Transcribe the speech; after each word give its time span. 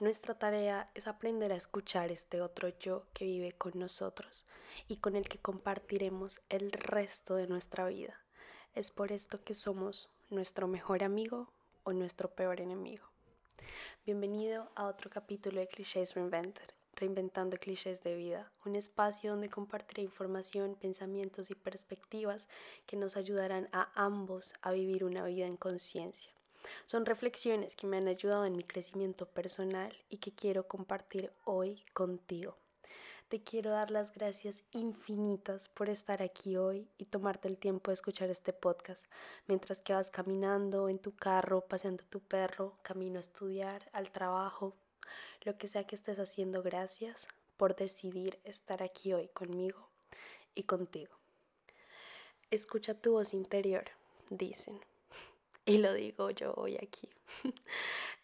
Nuestra 0.00 0.38
tarea 0.38 0.88
es 0.94 1.08
aprender 1.08 1.50
a 1.50 1.56
escuchar 1.56 2.12
este 2.12 2.40
otro 2.40 2.68
yo 2.78 3.06
que 3.14 3.24
vive 3.24 3.50
con 3.50 3.72
nosotros 3.74 4.44
y 4.86 4.98
con 4.98 5.16
el 5.16 5.28
que 5.28 5.38
compartiremos 5.38 6.40
el 6.50 6.70
resto 6.70 7.34
de 7.34 7.48
nuestra 7.48 7.88
vida. 7.88 8.14
Es 8.76 8.92
por 8.92 9.10
esto 9.10 9.42
que 9.42 9.54
somos 9.54 10.08
nuestro 10.30 10.68
mejor 10.68 11.02
amigo 11.02 11.48
o 11.82 11.92
nuestro 11.92 12.30
peor 12.30 12.60
enemigo. 12.60 13.06
Bienvenido 14.06 14.70
a 14.76 14.86
otro 14.86 15.10
capítulo 15.10 15.58
de 15.58 15.66
Clichés 15.66 16.14
Reinvented, 16.14 16.70
Reinventando 16.94 17.56
Clichés 17.56 18.00
de 18.04 18.14
Vida, 18.14 18.52
un 18.64 18.76
espacio 18.76 19.32
donde 19.32 19.50
compartiré 19.50 20.02
información, 20.02 20.76
pensamientos 20.76 21.50
y 21.50 21.56
perspectivas 21.56 22.46
que 22.86 22.96
nos 22.96 23.16
ayudarán 23.16 23.68
a 23.72 23.90
ambos 23.96 24.54
a 24.62 24.70
vivir 24.70 25.02
una 25.02 25.24
vida 25.24 25.46
en 25.46 25.56
conciencia. 25.56 26.37
Son 26.86 27.06
reflexiones 27.06 27.76
que 27.76 27.86
me 27.86 27.98
han 27.98 28.08
ayudado 28.08 28.44
en 28.44 28.56
mi 28.56 28.64
crecimiento 28.64 29.26
personal 29.26 29.96
y 30.08 30.18
que 30.18 30.32
quiero 30.32 30.66
compartir 30.66 31.32
hoy 31.44 31.82
contigo. 31.92 32.56
Te 33.28 33.42
quiero 33.42 33.70
dar 33.70 33.90
las 33.90 34.14
gracias 34.14 34.62
infinitas 34.72 35.68
por 35.68 35.90
estar 35.90 36.22
aquí 36.22 36.56
hoy 36.56 36.88
y 36.96 37.04
tomarte 37.04 37.46
el 37.46 37.58
tiempo 37.58 37.90
de 37.90 37.94
escuchar 37.94 38.30
este 38.30 38.54
podcast 38.54 39.04
mientras 39.46 39.80
que 39.80 39.92
vas 39.92 40.10
caminando 40.10 40.88
en 40.88 40.98
tu 40.98 41.14
carro, 41.14 41.60
paseando 41.60 42.04
tu 42.08 42.20
perro, 42.20 42.78
camino 42.80 43.18
a 43.18 43.20
estudiar, 43.20 43.90
al 43.92 44.10
trabajo, 44.12 44.74
lo 45.42 45.58
que 45.58 45.68
sea 45.68 45.84
que 45.84 45.94
estés 45.94 46.18
haciendo. 46.18 46.62
Gracias 46.62 47.28
por 47.58 47.76
decidir 47.76 48.38
estar 48.44 48.82
aquí 48.82 49.12
hoy 49.12 49.28
conmigo 49.28 49.88
y 50.54 50.62
contigo. 50.62 51.14
Escucha 52.50 52.94
tu 52.94 53.12
voz 53.12 53.34
interior, 53.34 53.84
dicen 54.30 54.80
y 55.68 55.76
lo 55.76 55.92
digo 55.92 56.30
yo 56.30 56.54
hoy 56.56 56.76
aquí. 56.76 57.08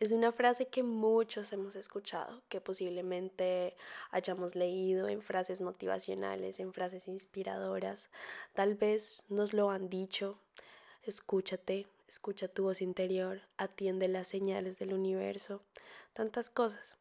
es 0.01 0.13
una 0.13 0.33
frase 0.33 0.67
que 0.67 0.83
muchos 0.83 1.53
hemos 1.53 1.77
escuchado, 1.77 2.41
que 2.49 2.63
posiblemente 2.63 3.77
hayamos 4.11 4.55
leído 4.55 5.09
en 5.09 5.21
frases 5.21 5.61
motivacionales, 5.61 6.59
en 6.59 6.73
frases 6.73 7.07
inspiradoras. 7.07 8.09
Tal 8.55 8.75
vez 8.75 9.25
nos 9.29 9.53
lo 9.53 9.71
han 9.71 9.91
dicho. 9.91 10.39
Escúchate, 11.03 11.87
escucha 12.09 12.49
tu 12.49 12.65
voz 12.65 12.81
interior, 12.81 13.43
atiende 13.59 14.09
las 14.09 14.27
señales 14.27 14.79
del 14.79 14.95
universo, 14.95 15.61
tantas 16.15 16.49
cosas. 16.49 16.97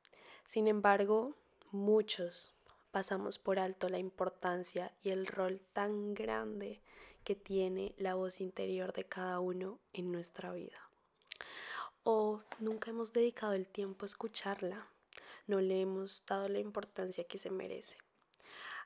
Sin 0.49 0.67
embargo, 0.67 1.35
muchos 1.71 2.51
pasamos 2.91 3.39
por 3.39 3.59
alto 3.59 3.87
la 3.87 3.97
importancia 3.97 4.91
y 5.03 5.11
el 5.11 5.25
rol 5.25 5.61
tan 5.71 6.13
grande 6.13 6.81
que 7.23 7.35
tiene 7.35 7.93
la 7.97 8.15
voz 8.15 8.41
interior 8.41 8.93
de 8.93 9.05
cada 9.05 9.39
uno 9.39 9.79
en 9.93 10.11
nuestra 10.11 10.51
vida. 10.53 10.89
O 12.03 12.41
nunca 12.59 12.91
hemos 12.91 13.13
dedicado 13.13 13.53
el 13.53 13.67
tiempo 13.67 14.05
a 14.05 14.07
escucharla, 14.07 14.87
no 15.47 15.61
le 15.61 15.81
hemos 15.81 16.25
dado 16.25 16.49
la 16.49 16.59
importancia 16.59 17.23
que 17.23 17.37
se 17.37 17.49
merece. 17.49 17.97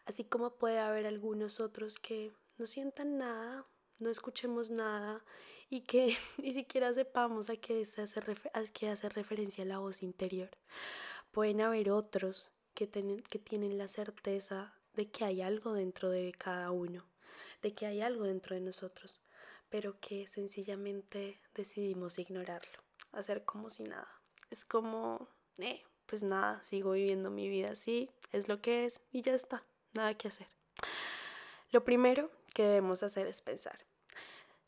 Así 0.05 0.23
como 0.23 0.51
puede 0.51 0.79
haber 0.79 1.07
algunos 1.07 1.59
otros 1.59 1.99
que 1.99 2.31
no 2.57 2.65
sientan 2.65 3.17
nada, 3.17 3.65
no 3.99 4.09
escuchemos 4.09 4.69
nada 4.69 5.23
y 5.69 5.81
que 5.81 6.15
ni 6.37 6.53
siquiera 6.53 6.93
sepamos 6.93 7.49
a 7.49 7.57
qué, 7.57 7.83
se 7.85 8.01
hace, 8.01 8.21
a 8.53 8.63
qué 8.71 8.89
hace 8.89 9.09
referencia 9.09 9.65
la 9.65 9.79
voz 9.79 10.03
interior. 10.03 10.51
Pueden 11.31 11.61
haber 11.61 11.91
otros 11.91 12.51
que, 12.73 12.87
que 12.87 13.39
tienen 13.39 13.77
la 13.77 13.87
certeza 13.87 14.73
de 14.93 15.09
que 15.09 15.25
hay 15.25 15.41
algo 15.41 15.73
dentro 15.73 16.09
de 16.09 16.31
cada 16.31 16.71
uno 16.71 17.05
de 17.61 17.73
que 17.73 17.85
hay 17.85 18.01
algo 18.01 18.25
dentro 18.25 18.55
de 18.55 18.61
nosotros, 18.61 19.21
pero 19.69 19.99
que 19.99 20.27
sencillamente 20.27 21.41
decidimos 21.53 22.19
ignorarlo, 22.19 22.83
hacer 23.11 23.45
como 23.45 23.69
si 23.69 23.83
nada. 23.83 24.09
Es 24.49 24.65
como, 24.65 25.27
eh, 25.57 25.83
pues 26.05 26.23
nada, 26.23 26.63
sigo 26.63 26.91
viviendo 26.91 27.29
mi 27.29 27.49
vida 27.49 27.71
así, 27.71 28.09
es 28.31 28.47
lo 28.47 28.61
que 28.61 28.85
es 28.85 29.01
y 29.11 29.21
ya 29.21 29.33
está, 29.33 29.63
nada 29.93 30.15
que 30.15 30.29
hacer. 30.29 30.47
Lo 31.71 31.83
primero 31.83 32.31
que 32.53 32.63
debemos 32.63 33.03
hacer 33.03 33.27
es 33.27 33.41
pensar, 33.41 33.85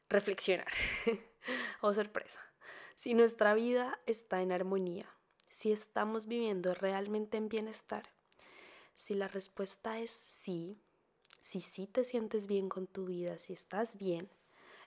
reflexionar. 0.09 0.67
oh 1.81 1.93
sorpresa, 1.93 2.41
si 2.95 3.13
nuestra 3.13 3.53
vida 3.53 3.99
está 4.05 4.41
en 4.41 4.51
armonía, 4.51 5.09
si 5.49 5.71
estamos 5.71 6.27
viviendo 6.27 6.73
realmente 6.73 7.37
en 7.37 7.47
bienestar, 7.47 8.09
si 8.95 9.13
la 9.13 9.29
respuesta 9.29 9.99
es 9.99 10.11
sí, 10.11 10.81
si 11.41 11.61
sí 11.61 11.87
te 11.87 12.03
sientes 12.03 12.47
bien 12.47 12.69
con 12.69 12.87
tu 12.87 13.05
vida, 13.05 13.37
si 13.39 13.53
estás 13.53 13.97
bien, 13.97 14.29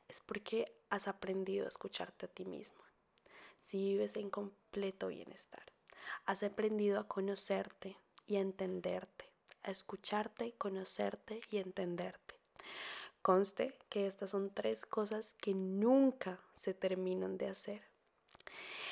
es 0.08 0.20
porque 0.20 0.72
has 0.90 1.08
aprendido 1.08 1.64
a 1.64 1.68
escucharte 1.68 2.26
a 2.26 2.28
ti 2.28 2.44
mismo. 2.44 2.80
Si 3.60 3.78
vives 3.78 4.16
en 4.16 4.30
completo 4.30 5.08
bienestar, 5.08 5.64
has 6.26 6.42
aprendido 6.42 7.00
a 7.00 7.08
conocerte 7.08 7.96
y 8.26 8.36
a 8.36 8.40
entenderte, 8.40 9.30
a 9.62 9.70
escucharte, 9.70 10.52
conocerte 10.58 11.40
y 11.50 11.58
entenderte. 11.58 12.34
Conste 13.22 13.78
que 13.88 14.06
estas 14.06 14.30
son 14.30 14.50
tres 14.50 14.84
cosas 14.84 15.34
que 15.40 15.54
nunca 15.54 16.40
se 16.54 16.74
terminan 16.74 17.38
de 17.38 17.48
hacer. 17.48 17.82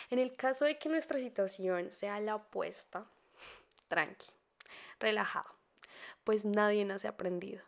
En 0.09 0.19
el 0.19 0.34
caso 0.37 0.65
de 0.65 0.78
que 0.78 0.88
nuestra 0.88 1.19
situación 1.19 1.91
sea 1.92 2.21
la 2.21 2.37
opuesta, 2.37 3.06
tranqui, 3.88 4.27
relajado 5.00 5.59
pues 6.25 6.44
nadie 6.44 6.84
nace 6.84 7.08
aprendido. 7.08 7.62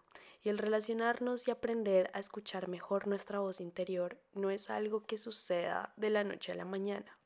Y 0.44 0.48
el 0.48 0.58
relacionarnos 0.58 1.46
y 1.46 1.50
aprender 1.50 2.10
a 2.14 2.18
escuchar 2.18 2.68
mejor 2.68 3.06
nuestra 3.06 3.38
voz 3.38 3.60
interior 3.60 4.18
no 4.34 4.50
es 4.50 4.70
algo 4.70 5.06
que 5.06 5.18
suceda 5.18 5.92
de 5.96 6.10
la 6.10 6.24
noche 6.24 6.52
a 6.52 6.56
la 6.56 6.64
mañana. 6.64 7.16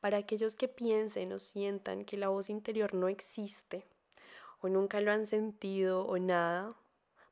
Para 0.00 0.18
aquellos 0.18 0.54
que 0.54 0.68
piensen 0.68 1.32
o 1.32 1.38
sientan 1.38 2.04
que 2.04 2.16
la 2.16 2.28
voz 2.28 2.50
interior 2.50 2.92
no 2.92 3.08
existe, 3.08 3.86
o 4.60 4.68
nunca 4.68 5.00
lo 5.00 5.12
han 5.12 5.26
sentido 5.26 6.04
o 6.04 6.18
nada, 6.18 6.74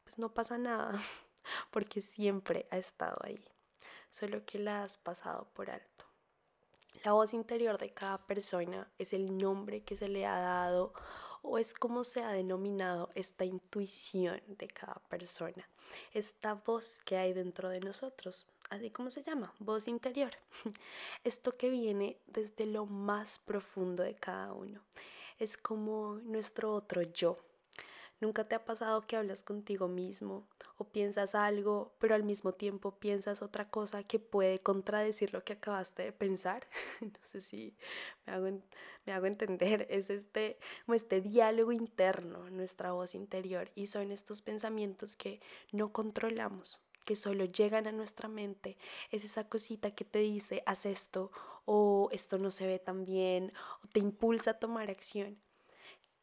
pues 0.04 0.18
no 0.18 0.32
pasa 0.32 0.58
nada, 0.58 0.92
porque 1.70 2.00
siempre 2.00 2.66
ha 2.70 2.78
estado 2.78 3.18
ahí, 3.22 3.44
solo 4.10 4.44
que 4.44 4.58
la 4.58 4.84
has 4.84 4.98
pasado 4.98 5.48
por 5.54 5.70
alto. 5.70 6.04
La 7.04 7.12
voz 7.12 7.32
interior 7.32 7.78
de 7.78 7.94
cada 7.94 8.26
persona 8.26 8.90
es 8.98 9.12
el 9.12 9.38
nombre 9.38 9.82
que 9.82 9.96
se 9.96 10.08
le 10.08 10.26
ha 10.26 10.38
dado 10.38 10.92
o 11.42 11.58
es 11.58 11.74
como 11.74 12.04
se 12.04 12.22
ha 12.22 12.32
denominado 12.32 13.10
esta 13.14 13.44
intuición 13.44 14.40
de 14.46 14.68
cada 14.68 15.00
persona, 15.08 15.68
esta 16.12 16.54
voz 16.54 17.00
que 17.04 17.16
hay 17.16 17.32
dentro 17.32 17.68
de 17.68 17.80
nosotros, 17.80 18.46
así 18.68 18.90
como 18.90 19.10
se 19.10 19.22
llama, 19.22 19.52
voz 19.58 19.88
interior. 19.88 20.32
Esto 21.24 21.56
que 21.56 21.70
viene 21.70 22.16
desde 22.26 22.66
lo 22.66 22.86
más 22.86 23.38
profundo 23.38 24.02
de 24.02 24.14
cada 24.14 24.52
uno. 24.52 24.80
Es 25.38 25.56
como 25.56 26.16
nuestro 26.22 26.74
otro 26.74 27.02
yo, 27.02 27.38
¿Nunca 28.20 28.44
te 28.44 28.54
ha 28.54 28.64
pasado 28.64 29.00
que 29.06 29.16
hablas 29.16 29.42
contigo 29.42 29.88
mismo 29.88 30.44
piensas 30.84 31.34
algo, 31.34 31.94
pero 31.98 32.14
al 32.14 32.22
mismo 32.24 32.52
tiempo 32.52 32.98
piensas 32.98 33.42
otra 33.42 33.68
cosa 33.70 34.02
que 34.04 34.18
puede 34.18 34.60
contradecir 34.60 35.32
lo 35.32 35.44
que 35.44 35.54
acabaste 35.54 36.02
de 36.02 36.12
pensar? 36.12 36.66
no 37.00 37.18
sé 37.22 37.40
si 37.40 37.74
me 38.26 38.32
hago, 38.32 38.60
me 39.06 39.12
hago 39.12 39.26
entender. 39.26 39.86
Es 39.90 40.10
este, 40.10 40.58
como 40.86 40.94
este 40.94 41.20
diálogo 41.20 41.72
interno, 41.72 42.50
nuestra 42.50 42.92
voz 42.92 43.14
interior, 43.14 43.70
y 43.74 43.86
son 43.86 44.12
estos 44.12 44.42
pensamientos 44.42 45.16
que 45.16 45.40
no 45.72 45.92
controlamos 45.92 46.80
que 47.04 47.16
solo 47.16 47.44
llegan 47.44 47.88
a 47.88 47.92
nuestra 47.92 48.28
mente, 48.28 48.76
es 49.10 49.24
esa 49.24 49.48
cosita 49.48 49.90
que 49.90 50.04
te 50.04 50.20
dice, 50.20 50.62
haz 50.64 50.86
esto, 50.86 51.32
o 51.64 52.08
esto 52.12 52.38
no 52.38 52.52
se 52.52 52.68
ve 52.68 52.78
tan 52.78 53.04
bien, 53.04 53.52
o 53.82 53.88
te 53.88 53.98
impulsa 53.98 54.52
a 54.52 54.58
tomar 54.60 54.90
acción. 54.90 55.36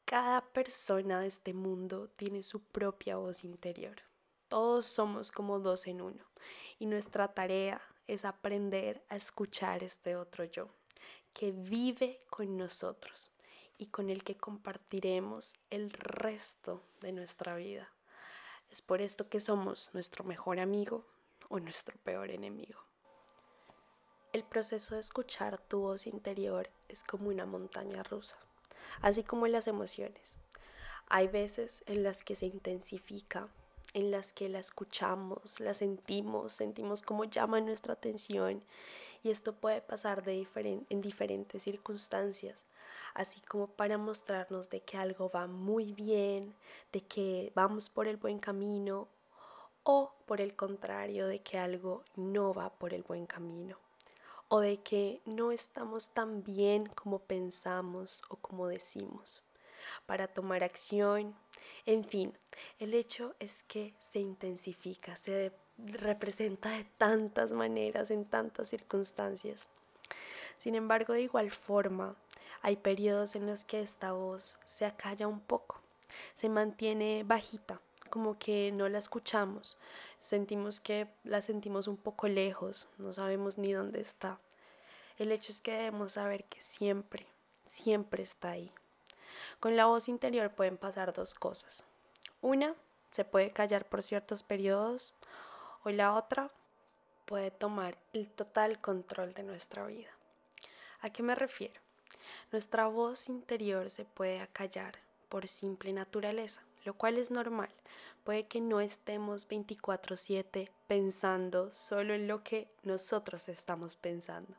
Cada 0.05 0.39
persona 0.53 1.19
de 1.19 1.27
este 1.27 1.53
mundo 1.53 2.07
tiene 2.15 2.41
su 2.41 2.61
propia 2.61 3.17
voz 3.17 3.43
interior. 3.43 3.97
Todos 4.49 4.87
somos 4.87 5.31
como 5.31 5.59
dos 5.59 5.87
en 5.87 6.01
uno 6.01 6.23
y 6.79 6.85
nuestra 6.85 7.33
tarea 7.33 7.81
es 8.07 8.25
aprender 8.25 9.03
a 9.09 9.15
escuchar 9.15 9.83
este 9.83 10.15
otro 10.15 10.45
yo 10.45 10.69
que 11.33 11.51
vive 11.51 12.21
con 12.29 12.57
nosotros 12.57 13.31
y 13.77 13.87
con 13.87 14.09
el 14.09 14.23
que 14.23 14.35
compartiremos 14.35 15.53
el 15.69 15.91
resto 15.91 16.81
de 17.01 17.11
nuestra 17.11 17.55
vida. 17.55 17.89
Es 18.69 18.81
por 18.81 19.01
esto 19.01 19.29
que 19.29 19.39
somos 19.39 19.91
nuestro 19.93 20.23
mejor 20.23 20.59
amigo 20.59 21.05
o 21.49 21.59
nuestro 21.59 21.97
peor 21.99 22.31
enemigo. 22.31 22.79
El 24.33 24.43
proceso 24.43 24.95
de 24.95 25.01
escuchar 25.01 25.59
tu 25.59 25.79
voz 25.81 26.07
interior 26.07 26.69
es 26.87 27.03
como 27.03 27.29
una 27.29 27.45
montaña 27.45 28.03
rusa 28.03 28.37
así 29.01 29.23
como 29.23 29.47
las 29.47 29.67
emociones. 29.67 30.37
Hay 31.09 31.27
veces 31.27 31.83
en 31.87 32.03
las 32.03 32.23
que 32.23 32.35
se 32.35 32.47
intensifica, 32.47 33.47
en 33.93 34.11
las 34.11 34.33
que 34.33 34.49
la 34.49 34.59
escuchamos, 34.59 35.59
la 35.59 35.73
sentimos, 35.73 36.53
sentimos 36.53 37.01
cómo 37.01 37.23
llama 37.25 37.61
nuestra 37.61 37.93
atención 37.93 38.63
y 39.23 39.29
esto 39.29 39.53
puede 39.53 39.81
pasar 39.81 40.23
de 40.23 40.47
en 40.89 41.01
diferentes 41.01 41.63
circunstancias, 41.63 42.65
así 43.13 43.41
como 43.41 43.67
para 43.67 43.97
mostrarnos 43.97 44.69
de 44.69 44.81
que 44.81 44.97
algo 44.97 45.29
va 45.29 45.47
muy 45.47 45.93
bien, 45.93 46.53
de 46.91 47.01
que 47.01 47.51
vamos 47.55 47.89
por 47.89 48.07
el 48.07 48.17
buen 48.17 48.39
camino 48.39 49.07
o 49.83 50.11
por 50.25 50.41
el 50.41 50.55
contrario 50.55 51.27
de 51.27 51.39
que 51.39 51.57
algo 51.57 52.03
no 52.15 52.53
va 52.53 52.69
por 52.69 52.93
el 52.93 53.03
buen 53.03 53.25
camino 53.25 53.77
o 54.49 54.59
de 54.59 54.77
que 54.77 55.21
no 55.25 55.51
estamos 55.51 56.09
tan 56.11 56.43
bien 56.43 56.87
como 56.87 57.19
pensamos 57.19 58.23
o 58.29 58.35
como 58.37 58.67
decimos 58.67 59.43
para 60.05 60.27
tomar 60.27 60.63
acción. 60.63 61.35
En 61.85 62.03
fin, 62.03 62.37
el 62.79 62.93
hecho 62.93 63.35
es 63.39 63.63
que 63.63 63.93
se 63.99 64.19
intensifica, 64.19 65.15
se 65.15 65.51
representa 65.77 66.69
de 66.71 66.83
tantas 66.97 67.51
maneras, 67.51 68.11
en 68.11 68.25
tantas 68.25 68.69
circunstancias. 68.69 69.67
Sin 70.57 70.75
embargo, 70.75 71.13
de 71.13 71.21
igual 71.21 71.51
forma, 71.51 72.15
hay 72.61 72.75
periodos 72.75 73.35
en 73.35 73.45
los 73.45 73.63
que 73.63 73.81
esta 73.81 74.11
voz 74.13 74.57
se 74.67 74.85
acalla 74.85 75.27
un 75.27 75.39
poco, 75.39 75.79
se 76.35 76.49
mantiene 76.49 77.23
bajita, 77.23 77.79
como 78.09 78.37
que 78.39 78.71
no 78.71 78.89
la 78.89 78.97
escuchamos, 78.97 79.77
sentimos 80.19 80.79
que 80.79 81.07
la 81.23 81.41
sentimos 81.41 81.87
un 81.87 81.97
poco 81.97 82.27
lejos, 82.27 82.87
no 82.97 83.13
sabemos 83.13 83.57
ni 83.57 83.73
dónde 83.73 84.01
está. 84.01 84.39
El 85.17 85.31
hecho 85.31 85.51
es 85.51 85.61
que 85.61 85.71
debemos 85.71 86.13
saber 86.13 86.45
que 86.45 86.61
siempre, 86.61 87.27
siempre 87.65 88.23
está 88.23 88.51
ahí. 88.51 88.71
Con 89.59 89.75
la 89.75 89.85
voz 89.85 90.07
interior 90.07 90.51
pueden 90.51 90.77
pasar 90.77 91.13
dos 91.13 91.33
cosas. 91.33 91.85
Una, 92.41 92.75
se 93.11 93.25
puede 93.25 93.51
callar 93.51 93.85
por 93.85 94.03
ciertos 94.03 94.43
periodos 94.43 95.13
o 95.83 95.89
la 95.89 96.13
otra 96.13 96.51
puede 97.25 97.51
tomar 97.51 97.97
el 98.13 98.29
total 98.29 98.79
control 98.79 99.33
de 99.33 99.43
nuestra 99.43 99.85
vida. 99.85 100.09
¿A 101.01 101.09
qué 101.09 101.23
me 101.23 101.35
refiero? 101.35 101.79
Nuestra 102.51 102.87
voz 102.87 103.29
interior 103.29 103.89
se 103.89 104.05
puede 104.05 104.39
acallar 104.39 104.99
por 105.29 105.47
simple 105.47 105.93
naturaleza, 105.93 106.61
lo 106.85 106.93
cual 106.93 107.17
es 107.17 107.31
normal. 107.31 107.69
Puede 108.27 108.45
que 108.45 108.59
no 108.59 108.81
estemos 108.81 109.47
24/7 109.47 110.69
pensando 110.85 111.71
solo 111.71 112.13
en 112.13 112.27
lo 112.27 112.43
que 112.43 112.67
nosotros 112.83 113.47
estamos 113.47 113.95
pensando 113.95 114.53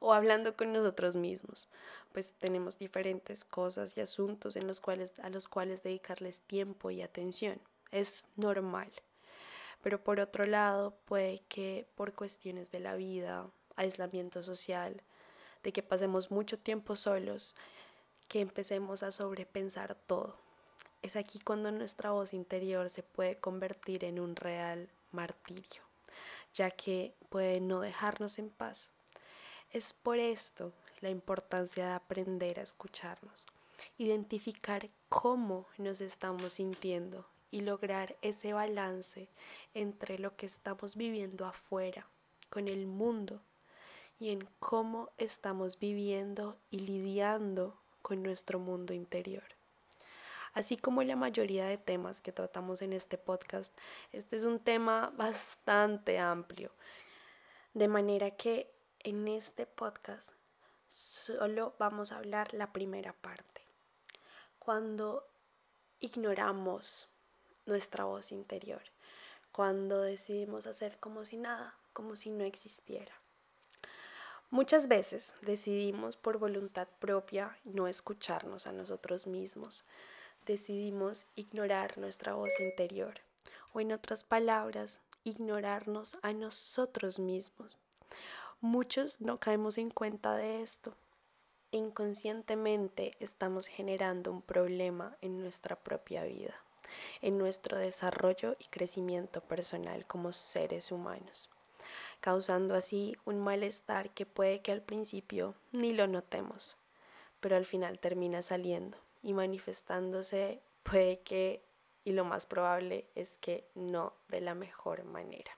o 0.00 0.12
hablando 0.12 0.54
con 0.54 0.74
nosotros 0.74 1.16
mismos, 1.16 1.70
pues 2.12 2.34
tenemos 2.34 2.78
diferentes 2.78 3.42
cosas 3.46 3.96
y 3.96 4.02
asuntos 4.02 4.54
en 4.54 4.66
los 4.66 4.82
cuales, 4.82 5.18
a 5.20 5.30
los 5.30 5.48
cuales 5.48 5.82
dedicarles 5.82 6.42
tiempo 6.42 6.90
y 6.90 7.00
atención. 7.00 7.58
Es 7.90 8.26
normal. 8.36 8.92
Pero 9.82 10.04
por 10.04 10.20
otro 10.20 10.44
lado, 10.44 10.94
puede 11.06 11.40
que 11.48 11.88
por 11.94 12.12
cuestiones 12.12 12.70
de 12.70 12.80
la 12.80 12.96
vida, 12.96 13.46
aislamiento 13.76 14.42
social, 14.42 15.00
de 15.62 15.72
que 15.72 15.82
pasemos 15.82 16.30
mucho 16.30 16.58
tiempo 16.58 16.96
solos, 16.96 17.54
que 18.28 18.42
empecemos 18.42 19.02
a 19.02 19.10
sobrepensar 19.10 19.94
todo. 19.94 20.45
Es 21.06 21.14
aquí 21.14 21.38
cuando 21.38 21.70
nuestra 21.70 22.10
voz 22.10 22.34
interior 22.34 22.90
se 22.90 23.04
puede 23.04 23.36
convertir 23.36 24.02
en 24.02 24.18
un 24.18 24.34
real 24.34 24.88
martirio, 25.12 25.84
ya 26.52 26.72
que 26.72 27.14
puede 27.28 27.60
no 27.60 27.78
dejarnos 27.78 28.40
en 28.40 28.50
paz 28.50 28.90
es 29.72 29.92
por 29.92 30.18
esto 30.18 30.72
la 31.00 31.10
importancia 31.10 31.86
de 31.86 31.92
aprender 31.92 32.58
a 32.58 32.64
escucharnos, 32.64 33.46
identificar 33.98 34.88
cómo 35.08 35.66
nos 35.78 36.00
estamos 36.00 36.54
sintiendo 36.54 37.24
y 37.52 37.60
lograr 37.60 38.16
ese 38.20 38.52
balance 38.52 39.28
entre 39.74 40.18
lo 40.18 40.34
que 40.34 40.46
estamos 40.46 40.96
viviendo 40.96 41.46
afuera, 41.46 42.08
con 42.50 42.66
el 42.66 42.88
mundo, 42.88 43.40
y 44.18 44.30
en 44.30 44.48
cómo 44.58 45.10
estamos 45.18 45.78
viviendo 45.78 46.56
y 46.72 46.80
lidiando 46.80 47.76
con 48.02 48.24
nuestro 48.24 48.58
mundo 48.58 48.92
interior. 48.92 49.55
Así 50.56 50.78
como 50.78 51.02
la 51.02 51.16
mayoría 51.16 51.66
de 51.66 51.76
temas 51.76 52.22
que 52.22 52.32
tratamos 52.32 52.80
en 52.80 52.94
este 52.94 53.18
podcast, 53.18 53.76
este 54.10 54.36
es 54.36 54.42
un 54.42 54.58
tema 54.58 55.12
bastante 55.14 56.18
amplio, 56.18 56.70
de 57.74 57.88
manera 57.88 58.30
que 58.30 58.72
en 59.00 59.28
este 59.28 59.66
podcast 59.66 60.32
solo 60.88 61.74
vamos 61.78 62.10
a 62.10 62.16
hablar 62.16 62.54
la 62.54 62.72
primera 62.72 63.12
parte. 63.12 63.60
Cuando 64.58 65.28
ignoramos 66.00 67.06
nuestra 67.66 68.04
voz 68.04 68.32
interior, 68.32 68.80
cuando 69.52 70.00
decidimos 70.00 70.66
hacer 70.66 70.96
como 71.00 71.26
si 71.26 71.36
nada, 71.36 71.74
como 71.92 72.16
si 72.16 72.30
no 72.30 72.44
existiera. 72.44 73.12
Muchas 74.48 74.88
veces 74.88 75.34
decidimos 75.42 76.16
por 76.16 76.38
voluntad 76.38 76.88
propia 76.98 77.58
no 77.64 77.88
escucharnos 77.88 78.66
a 78.66 78.72
nosotros 78.72 79.26
mismos, 79.26 79.84
decidimos 80.46 81.26
ignorar 81.34 81.98
nuestra 81.98 82.34
voz 82.34 82.58
interior 82.60 83.20
o 83.74 83.80
en 83.80 83.92
otras 83.92 84.24
palabras, 84.24 85.00
ignorarnos 85.24 86.16
a 86.22 86.32
nosotros 86.32 87.18
mismos 87.18 87.76
Muchos 88.62 89.20
no 89.20 89.38
caemos 89.38 89.76
en 89.76 89.90
cuenta 89.90 90.34
de 90.34 90.62
esto. 90.62 90.96
Inconscientemente 91.72 93.12
estamos 93.20 93.66
generando 93.66 94.32
un 94.32 94.40
problema 94.40 95.18
en 95.20 95.38
nuestra 95.38 95.76
propia 95.76 96.24
vida, 96.24 96.54
en 97.20 97.36
nuestro 97.36 97.76
desarrollo 97.76 98.56
y 98.58 98.64
crecimiento 98.64 99.42
personal 99.42 100.06
como 100.06 100.32
seres 100.32 100.90
humanos, 100.90 101.50
causando 102.20 102.74
así 102.74 103.14
un 103.26 103.40
malestar 103.40 104.08
que 104.10 104.24
puede 104.24 104.62
que 104.62 104.72
al 104.72 104.80
principio 104.80 105.54
ni 105.70 105.92
lo 105.92 106.06
notemos, 106.06 106.78
pero 107.40 107.56
al 107.56 107.66
final 107.66 107.98
termina 107.98 108.40
saliendo 108.40 108.96
y 109.26 109.32
manifestándose 109.32 110.62
puede 110.84 111.18
que, 111.18 111.60
y 112.04 112.12
lo 112.12 112.24
más 112.24 112.46
probable 112.46 113.08
es 113.16 113.36
que 113.38 113.68
no 113.74 114.12
de 114.28 114.40
la 114.40 114.54
mejor 114.54 115.02
manera. 115.02 115.50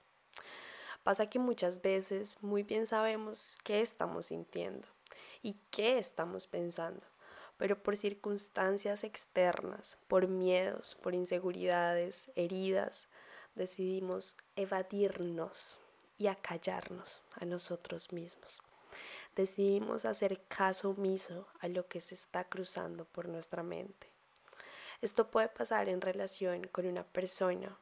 Pasa 1.02 1.28
que 1.28 1.38
muchas 1.38 1.82
veces 1.82 2.42
muy 2.42 2.62
bien 2.62 2.86
sabemos 2.86 3.58
qué 3.64 3.82
estamos 3.82 4.26
sintiendo 4.26 4.88
y 5.42 5.58
qué 5.70 5.98
estamos 5.98 6.46
pensando, 6.46 7.02
pero 7.58 7.82
por 7.82 7.98
circunstancias 7.98 9.04
externas, 9.04 9.98
por 10.08 10.28
miedos, 10.28 10.96
por 11.02 11.14
inseguridades, 11.14 12.30
heridas, 12.36 13.06
decidimos 13.54 14.34
evadirnos 14.56 15.78
y 16.16 16.28
acallarnos 16.28 17.20
a 17.34 17.44
nosotros 17.44 18.14
mismos. 18.14 18.62
Decidimos 19.36 20.04
hacer 20.04 20.40
caso 20.48 20.90
omiso 20.90 21.46
a 21.60 21.68
lo 21.68 21.86
que 21.86 22.00
se 22.00 22.14
está 22.14 22.44
cruzando 22.44 23.04
por 23.04 23.28
nuestra 23.28 23.62
mente. 23.62 24.08
Esto 25.00 25.30
puede 25.30 25.48
pasar 25.48 25.88
en 25.88 26.00
relación 26.00 26.66
con 26.68 26.86
una 26.86 27.04
persona 27.04 27.78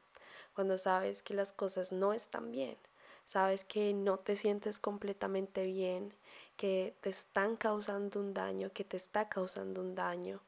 cuando 0.53 0.77
sabes 0.77 1.23
que 1.23 1.33
las 1.33 1.51
cosas 1.51 1.91
no 1.91 2.13
están 2.13 2.51
bien 2.51 2.77
sabes 3.27 3.65
que 3.65 3.93
no 3.93 4.17
te 4.17 4.37
sientes 4.37 4.79
completamente 4.79 5.65
bien, 5.65 6.13
que 6.55 6.95
te 7.01 7.09
están 7.09 7.57
causando 7.57 8.21
un 8.21 8.33
daño, 8.33 8.71
que 8.73 8.85
te 8.85 8.95
está 8.95 9.27
causando 9.27 9.81
un 9.81 9.95
daño, 9.95 10.39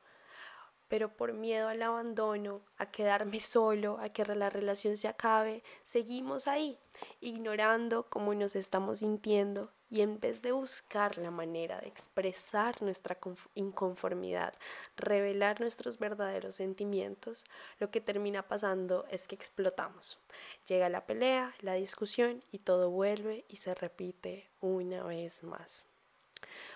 pero 0.87 1.09
por 1.09 1.33
miedo 1.33 1.67
al 1.67 1.81
abandono, 1.81 2.61
a 2.77 2.85
quedarme 2.85 3.39
solo, 3.41 3.99
a 3.99 4.09
que 4.09 4.25
la 4.25 4.49
relación 4.49 4.95
se 4.95 5.09
acabe, 5.09 5.61
seguimos 5.83 6.47
ahí, 6.47 6.79
ignorando 7.19 8.09
cómo 8.09 8.33
nos 8.33 8.55
estamos 8.55 8.99
sintiendo 8.99 9.69
y 9.89 10.01
en 10.01 10.19
vez 10.19 10.41
de 10.41 10.51
buscar 10.51 11.17
la 11.17 11.31
manera 11.31 11.79
de 11.79 11.87
expresar 11.87 12.81
nuestra 12.81 13.17
inconformidad, 13.55 14.53
revelar 14.97 15.59
nuestros 15.59 15.97
verdaderos 15.97 16.55
sentimientos, 16.55 17.43
lo 17.79 17.89
que 17.89 18.01
termina 18.01 18.47
pasando 18.47 19.05
es 19.09 19.27
que 19.27 19.35
explotamos. 19.35 20.19
Llega 20.67 20.89
la 20.89 21.05
pelea, 21.05 21.53
la 21.61 21.73
discusión 21.73 22.43
y 22.51 22.59
todo 22.59 22.89
vuelve 22.89 23.45
y 23.47 23.57
se 23.57 23.73
repite 23.73 24.49
una 24.61 25.03
vez 25.03 25.43
más. 25.43 25.85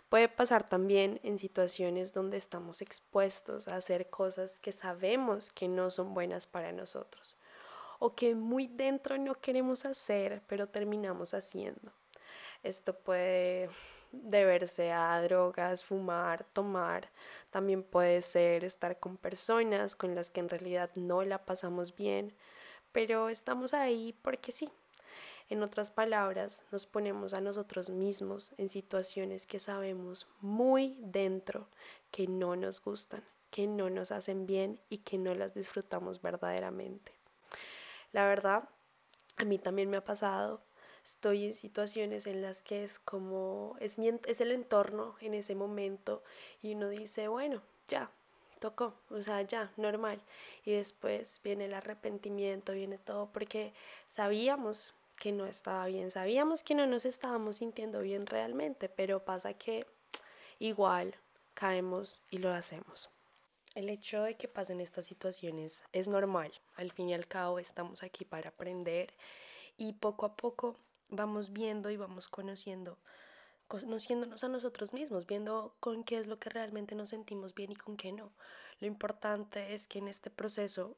Puede 0.10 0.28
pasar 0.28 0.68
también 0.68 1.20
en 1.24 1.40
situaciones 1.40 2.14
donde 2.14 2.38
estamos 2.38 2.82
expuestos 2.82 3.68
a 3.68 3.76
hacer 3.76 4.10
cosas 4.10 4.60
que 4.60 4.72
sabemos 4.72 5.52
que 5.52 5.68
no 5.68 5.90
son 5.90 6.14
buenas 6.14 6.48
para 6.48 6.72
nosotros 6.72 7.38
o 8.00 8.16
que 8.16 8.36
muy 8.36 8.68
dentro 8.68 9.18
no 9.18 9.36
queremos 9.36 9.86
hacer, 9.86 10.42
pero 10.48 10.68
terminamos 10.68 11.34
haciendo. 11.34 11.94
Esto 12.64 12.96
puede 12.96 13.70
deberse 14.12 14.92
a 14.92 15.22
drogas, 15.22 15.84
fumar, 15.84 16.46
tomar. 16.54 17.10
También 17.50 17.84
puede 17.84 18.22
ser 18.22 18.64
estar 18.64 19.00
con 19.00 19.18
personas 19.18 19.96
con 19.96 20.16
las 20.16 20.30
que 20.30 20.40
en 20.40 20.50
realidad 20.50 20.90
no 20.96 21.24
la 21.24 21.46
pasamos 21.46 21.96
bien, 21.96 22.34
pero 22.92 23.30
estamos 23.30 23.74
ahí 23.74 24.16
porque 24.22 24.52
sí. 24.52 24.70
En 25.50 25.62
otras 25.62 25.92
palabras, 25.92 26.64
nos 26.72 26.86
ponemos 26.86 27.34
a 27.34 27.42
nosotros 27.42 27.90
mismos 27.90 28.54
en 28.58 28.70
situaciones 28.70 29.46
que 29.46 29.60
sabemos 29.60 30.28
muy 30.40 30.96
dentro 31.00 31.68
que 32.12 32.28
no 32.28 32.56
nos 32.56 32.82
gustan, 32.82 33.24
que 33.52 33.68
no 33.68 33.90
nos 33.90 34.12
hacen 34.12 34.46
bien 34.46 34.80
y 34.90 35.00
que 35.00 35.18
no 35.18 35.36
las 35.36 35.54
disfrutamos 35.54 36.22
verdaderamente. 36.22 37.12
La 38.14 38.26
verdad, 38.26 38.70
a 39.36 39.44
mí 39.44 39.58
también 39.58 39.90
me 39.90 39.98
ha 39.98 40.06
pasado 40.06 40.62
estoy 41.06 41.46
en 41.46 41.54
situaciones 41.54 42.28
en 42.28 42.42
las 42.42 42.62
que 42.62 42.84
es 42.84 43.00
como, 43.00 43.76
es, 43.80 43.98
es 44.00 44.42
el 44.42 44.52
entorno 44.52 45.16
en 45.22 45.34
ese 45.34 45.56
momento 45.56 46.24
y 46.62 46.74
uno 46.74 46.90
dice, 46.90 47.28
bueno, 47.28 47.62
ya, 47.88 48.10
tocó, 48.60 48.94
o 49.10 49.22
sea, 49.22 49.42
ya, 49.42 49.72
normal. 49.78 50.22
Y 50.66 50.72
después 50.72 51.42
viene 51.44 51.66
el 51.66 51.74
arrepentimiento, 51.74 52.74
viene 52.74 52.98
todo, 52.98 53.30
porque 53.32 53.74
sabíamos 54.10 54.94
que 55.18 55.32
no 55.32 55.46
estaba 55.46 55.86
bien. 55.88 56.12
Sabíamos 56.12 56.64
que 56.64 56.76
no 56.76 56.88
nos 56.88 57.06
estábamos 57.06 57.58
sintiendo 57.58 58.02
bien 58.02 58.26
realmente, 58.26 58.90
pero 58.90 59.24
pasa 59.24 59.54
que 59.54 59.86
igual 60.60 61.16
caemos 61.54 62.20
y 62.30 62.38
lo 62.38 62.52
hacemos. 62.52 63.10
El 63.76 63.90
hecho 63.90 64.22
de 64.22 64.36
que 64.36 64.48
pasen 64.48 64.80
estas 64.82 65.06
situaciones 65.06 65.84
es 65.94 66.08
normal. 66.08 66.52
Al 66.76 66.92
fin 66.92 67.10
y 67.10 67.14
al 67.14 67.28
cabo 67.28 67.60
estamos 67.60 68.04
aquí 68.04 68.24
para 68.24 68.50
aprender 68.50 69.14
y 69.78 69.94
poco 69.94 70.26
a 70.26 70.36
poco 70.36 70.76
vamos 71.10 71.54
viendo 71.54 71.90
y 71.90 71.98
vamos 71.98 72.28
conociendo 72.28 72.98
conociéndonos 73.68 74.44
a 74.44 74.50
nosotros 74.50 74.94
mismos, 74.94 75.26
viendo 75.26 75.76
con 75.80 76.04
qué 76.04 76.18
es 76.18 76.28
lo 76.28 76.38
que 76.38 76.50
realmente 76.50 76.96
nos 76.96 77.10
sentimos 77.10 77.56
bien 77.56 77.72
y 77.72 77.76
con 77.76 77.98
qué 77.98 78.12
no. 78.12 78.32
Lo 78.80 78.88
importante 78.88 79.74
es 79.74 79.88
que 79.88 80.00
en 80.00 80.08
este 80.08 80.30
proceso 80.30 80.98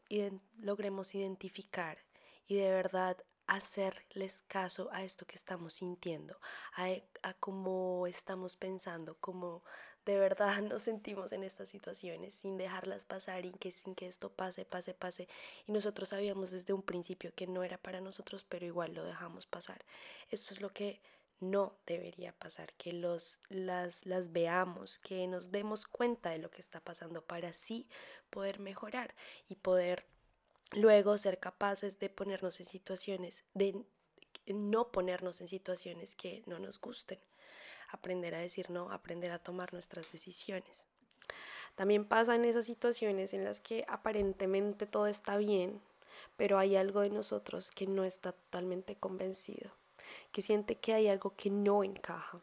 logremos 0.59 1.15
identificar 1.15 1.99
y 2.47 2.55
de 2.55 2.69
verdad 2.71 3.17
hacerles 3.47 4.43
caso 4.47 4.89
a 4.91 5.03
esto 5.03 5.25
que 5.25 5.35
estamos 5.35 5.75
sintiendo, 5.75 6.39
a, 6.75 6.87
a 7.21 7.33
cómo 7.35 8.07
estamos 8.07 8.55
pensando, 8.55 9.17
cómo 9.19 9.63
de 10.05 10.17
verdad 10.17 10.61
nos 10.61 10.83
sentimos 10.83 11.31
en 11.31 11.43
estas 11.43 11.69
situaciones 11.69 12.33
sin 12.35 12.57
dejarlas 12.57 13.05
pasar 13.05 13.45
y 13.45 13.51
que 13.51 13.71
sin 13.71 13.95
que 13.95 14.07
esto 14.07 14.31
pase, 14.31 14.65
pase, 14.65 14.93
pase. 14.93 15.27
Y 15.67 15.71
nosotros 15.71 16.09
sabíamos 16.09 16.51
desde 16.51 16.73
un 16.73 16.83
principio 16.83 17.33
que 17.35 17.47
no 17.47 17.63
era 17.63 17.77
para 17.77 18.01
nosotros, 18.01 18.45
pero 18.47 18.65
igual 18.65 18.93
lo 18.93 19.03
dejamos 19.03 19.47
pasar. 19.47 19.83
Esto 20.29 20.53
es 20.53 20.61
lo 20.61 20.69
que 20.69 21.01
no 21.39 21.75
debería 21.85 22.31
pasar, 22.31 22.73
que 22.73 22.93
los, 22.93 23.39
las, 23.49 24.05
las 24.05 24.31
veamos, 24.31 24.99
que 24.99 25.27
nos 25.27 25.51
demos 25.51 25.85
cuenta 25.85 26.29
de 26.29 26.37
lo 26.37 26.49
que 26.49 26.61
está 26.61 26.79
pasando 26.79 27.21
para 27.21 27.49
así 27.49 27.89
poder 28.29 28.59
mejorar 28.59 29.13
y 29.49 29.55
poder 29.55 30.05
luego 30.75 31.17
ser 31.17 31.39
capaces 31.39 31.99
de 31.99 32.09
ponernos 32.09 32.59
en 32.59 32.65
situaciones, 32.65 33.43
de 33.53 33.83
no 34.47 34.91
ponernos 34.91 35.41
en 35.41 35.47
situaciones 35.47 36.15
que 36.15 36.43
no 36.45 36.59
nos 36.59 36.79
gusten, 36.79 37.19
aprender 37.89 38.35
a 38.35 38.39
decir 38.39 38.69
no, 38.69 38.91
aprender 38.91 39.31
a 39.31 39.39
tomar 39.39 39.73
nuestras 39.73 40.11
decisiones. 40.11 40.85
También 41.75 42.05
pasan 42.05 42.45
esas 42.45 42.65
situaciones 42.65 43.33
en 43.33 43.43
las 43.43 43.59
que 43.59 43.85
aparentemente 43.87 44.85
todo 44.85 45.07
está 45.07 45.37
bien, 45.37 45.81
pero 46.37 46.59
hay 46.59 46.75
algo 46.75 47.01
de 47.01 47.09
nosotros 47.09 47.71
que 47.71 47.87
no 47.87 48.03
está 48.03 48.31
totalmente 48.31 48.95
convencido 48.95 49.71
que 50.31 50.41
siente 50.41 50.75
que 50.75 50.93
hay 50.93 51.07
algo 51.07 51.35
que 51.35 51.49
no 51.49 51.83
encaja. 51.83 52.41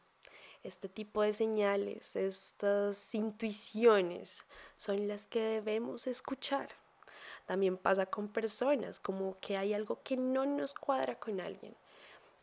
Este 0.63 0.89
tipo 0.89 1.23
de 1.23 1.33
señales, 1.33 2.15
estas 2.15 3.15
intuiciones 3.15 4.45
son 4.77 5.09
las 5.09 5.27
que 5.27 5.41
debemos 5.41 6.07
escuchar. 6.07 6.71
También 7.47 7.77
pasa 7.77 8.07
con 8.07 8.29
personas, 8.29 9.01
como 9.01 9.39
que 9.41 9.57
hay 9.57 9.75
algo 9.75 10.01
que 10.03 10.17
no 10.17 10.47
nos 10.47 10.75
cuadra 10.75 11.17
con 11.17 11.41
alguien. 11.41 11.75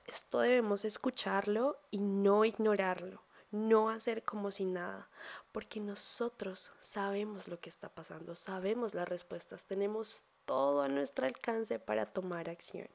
Esto 0.06 0.40
debemos 0.40 0.86
escucharlo 0.86 1.78
y 1.92 2.00
no 2.00 2.46
ignorarlo, 2.46 3.22
no 3.52 3.90
hacer 3.90 4.24
como 4.24 4.52
si 4.52 4.66
nada, 4.66 5.08
porque 5.52 5.80
nosotros 5.80 6.72
sabemos 6.82 7.48
lo 7.48 7.60
que 7.60 7.70
está 7.70 7.90
pasando, 7.90 8.36
sabemos 8.36 8.94
las 8.94 9.08
respuestas, 9.08 9.66
tenemos 9.66 10.24
todo 10.46 10.82
a 10.82 10.88
nuestro 10.88 11.26
alcance 11.28 11.80
para 11.80 12.08
tomar 12.08 12.50
acción 12.50 12.88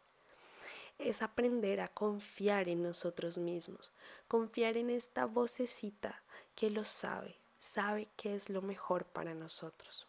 es 0.99 1.23
aprender 1.23 1.81
a 1.81 1.89
confiar 1.89 2.69
en 2.69 2.83
nosotros 2.83 3.39
mismos, 3.39 3.93
confiar 4.29 4.77
en 4.77 4.91
esta 4.91 5.27
vocecita 5.27 6.23
que 6.55 6.71
lo 6.71 6.85
sabe, 6.85 7.37
sabe 7.59 8.09
que 8.17 8.35
es 8.35 8.49
lo 8.49 8.63
mejor 8.63 9.05
para 9.05 9.35
nosotros. 9.35 10.07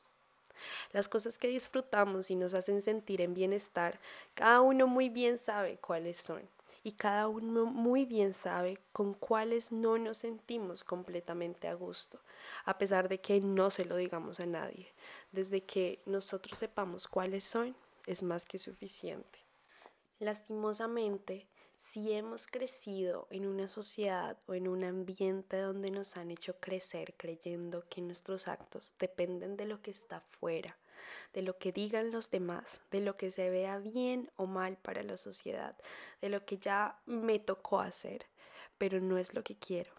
Las 0.92 1.08
cosas 1.08 1.38
que 1.38 1.48
disfrutamos 1.48 2.32
y 2.32 2.36
nos 2.36 2.54
hacen 2.54 2.82
sentir 2.82 3.22
en 3.22 3.34
bienestar, 3.34 4.00
cada 4.34 4.62
uno 4.62 4.88
muy 4.88 5.10
bien 5.10 5.38
sabe 5.38 5.78
cuáles 5.78 6.18
son 6.18 6.48
y 6.86 6.92
cada 6.92 7.28
uno 7.28 7.66
muy 7.66 8.06
bien 8.06 8.34
sabe 8.34 8.78
con 8.94 9.16
cuáles 9.16 9.72
no 9.72 9.98
nos 9.98 10.20
sentimos 10.20 10.84
completamente 10.84 11.68
a 11.68 11.74
gusto, 11.74 12.20
a 12.64 12.78
pesar 12.78 13.10
de 13.10 13.20
que 13.20 13.42
no 13.42 13.72
se 13.72 13.86
lo 13.86 13.96
digamos 13.96 14.40
a 14.40 14.46
nadie. 14.46 14.94
Desde 15.32 15.62
que 15.62 16.00
nosotros 16.06 16.60
sepamos 16.60 17.08
cuáles 17.08 17.44
son, 17.44 17.76
es 18.06 18.22
más 18.22 18.46
que 18.46 18.60
suficiente. 18.60 19.40
Lastimosamente, 20.20 21.48
si 21.77 22.13
hemos 22.13 22.48
crecido 22.48 23.27
en 23.29 23.46
una 23.46 23.67
sociedad 23.67 24.38
o 24.48 24.53
en 24.53 24.67
un 24.67 24.84
ambiente 24.84 25.58
donde 25.58 25.91
nos 25.91 26.17
han 26.17 26.32
hecho 26.32 26.60
crecer 26.60 27.13
creyendo 27.17 27.88
que 27.89 28.01
nuestros 28.01 28.48
actos 28.48 28.96
dependen 29.00 29.58
de 29.58 29.65
lo 29.65 29.82
que 29.82 29.91
está 29.91 30.22
fuera, 30.22 30.77
de 31.34 31.41
lo 31.41 31.58
que 31.58 31.72
digan 31.72 32.12
los 32.12 32.32
demás, 32.32 32.82
de 32.91 33.01
lo 33.01 33.17
que 33.17 33.32
se 33.32 33.50
vea 33.50 33.77
bien 33.79 34.32
o 34.36 34.46
mal 34.46 34.77
para 34.77 35.03
la 35.03 35.17
sociedad, 35.17 35.75
de 36.22 36.29
lo 36.29 36.46
que 36.46 36.58
ya 36.58 37.00
me 37.05 37.39
tocó 37.39 37.79
hacer, 37.79 38.25
pero 38.77 39.00
no 39.00 39.17
es 39.17 39.34
lo 39.34 39.44
que 39.44 39.55
quiero, 39.55 39.91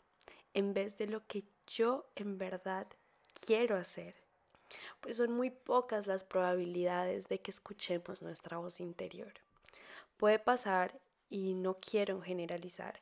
en 0.55 0.75
vez 0.75 0.97
de 0.99 1.07
lo 1.07 1.27
que 1.27 1.45
yo 1.67 2.07
en 2.17 2.39
verdad 2.39 2.87
quiero 3.35 3.77
hacer, 3.77 4.15
pues 5.01 5.19
son 5.19 5.33
muy 5.33 5.51
pocas 5.51 6.07
las 6.07 6.25
probabilidades 6.25 7.29
de 7.29 7.41
que 7.41 7.51
escuchemos 7.51 8.23
nuestra 8.23 8.59
voz 8.59 8.81
interior. 8.81 9.33
Puede 10.17 10.39
pasar, 10.39 10.99
y 11.29 11.55
no 11.55 11.79
quiero 11.79 12.21
generalizar, 12.21 13.01